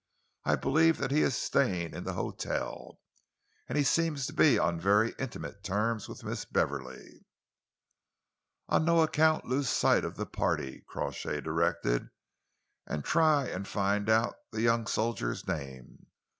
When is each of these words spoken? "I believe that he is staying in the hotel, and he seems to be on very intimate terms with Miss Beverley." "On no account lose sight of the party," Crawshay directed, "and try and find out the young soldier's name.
"I 0.45 0.55
believe 0.55 0.97
that 0.97 1.11
he 1.11 1.21
is 1.21 1.37
staying 1.37 1.93
in 1.93 2.05
the 2.05 2.13
hotel, 2.13 2.99
and 3.69 3.77
he 3.77 3.83
seems 3.83 4.25
to 4.25 4.33
be 4.33 4.57
on 4.57 4.79
very 4.79 5.13
intimate 5.19 5.61
terms 5.63 6.09
with 6.09 6.23
Miss 6.23 6.43
Beverley." 6.43 7.27
"On 8.67 8.83
no 8.83 9.01
account 9.03 9.45
lose 9.45 9.69
sight 9.69 10.03
of 10.03 10.15
the 10.15 10.25
party," 10.25 10.83
Crawshay 10.87 11.39
directed, 11.41 12.09
"and 12.87 13.05
try 13.05 13.45
and 13.45 13.67
find 13.67 14.09
out 14.09 14.33
the 14.51 14.61
young 14.63 14.87
soldier's 14.87 15.47
name. 15.47 16.07